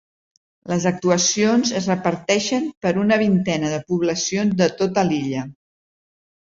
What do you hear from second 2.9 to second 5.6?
una vintena de poblacions de tota l’illa.